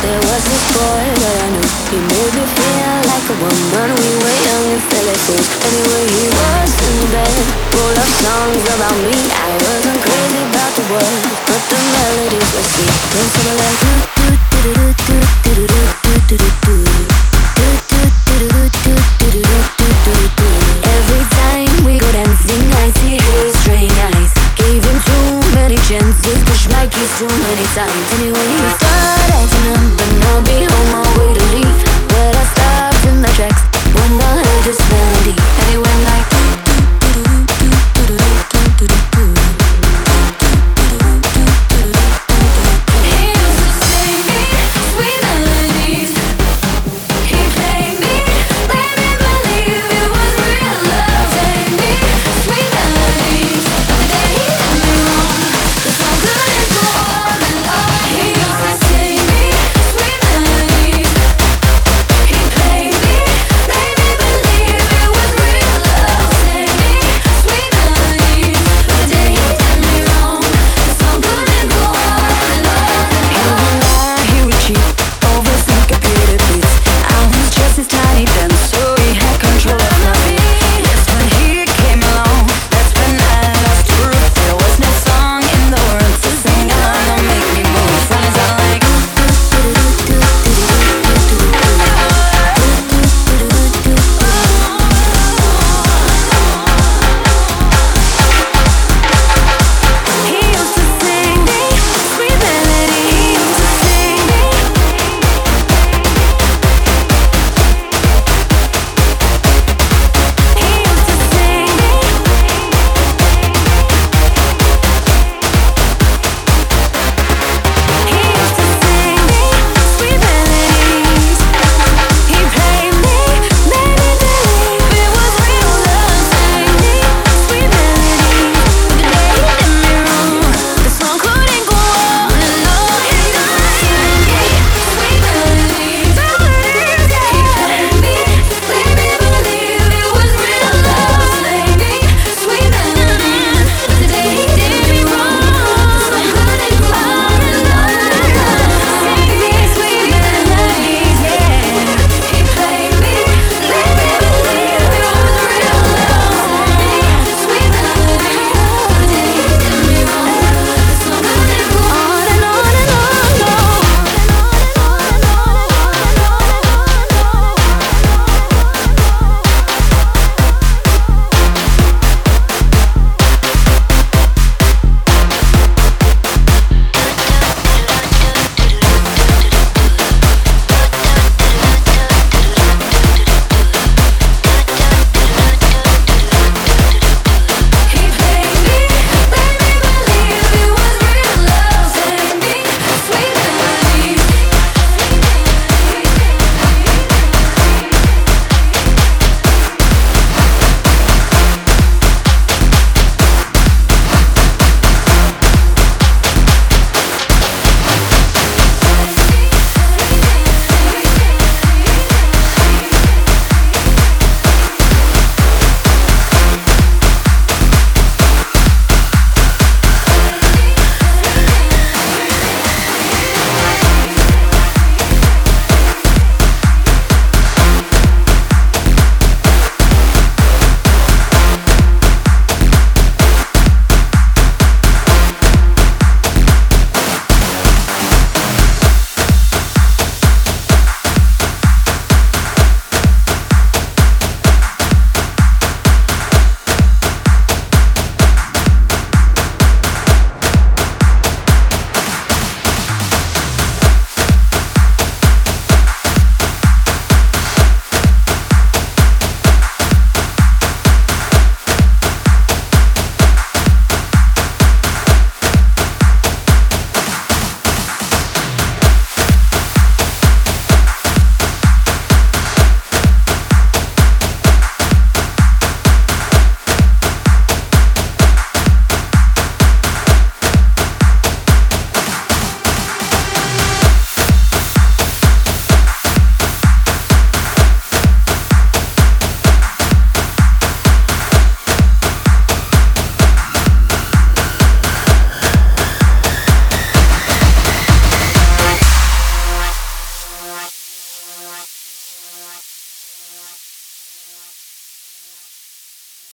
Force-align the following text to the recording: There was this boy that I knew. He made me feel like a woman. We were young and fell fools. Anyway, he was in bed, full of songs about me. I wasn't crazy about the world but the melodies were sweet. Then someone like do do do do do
There 0.00 0.22
was 0.24 0.42
this 0.48 0.64
boy 0.72 1.04
that 1.20 1.36
I 1.44 1.48
knew. 1.52 1.68
He 1.92 1.98
made 2.00 2.32
me 2.36 2.44
feel 2.56 2.96
like 3.04 3.26
a 3.28 3.36
woman. 3.36 3.88
We 4.00 4.10
were 4.20 4.38
young 4.48 4.66
and 4.74 4.82
fell 4.88 5.08
fools. 5.28 5.48
Anyway, 5.60 6.04
he 6.08 6.24
was 6.32 6.72
in 6.88 6.98
bed, 7.12 7.36
full 7.72 7.94
of 8.00 8.10
songs 8.24 8.64
about 8.76 8.96
me. 9.04 9.16
I 9.28 9.52
wasn't 9.60 10.00
crazy 10.00 10.42
about 10.48 10.72
the 10.76 10.84
world 10.92 11.40
but 11.50 11.62
the 11.68 11.78
melodies 11.92 12.48
were 12.54 12.62
sweet. 12.62 12.94
Then 13.10 13.26
someone 13.34 13.58
like 13.58 13.78
do 13.82 14.26
do 14.54 14.72
do 14.74 14.94
do 14.94 15.20
do 15.20 15.29